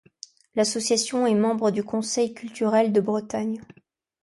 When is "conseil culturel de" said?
1.83-3.01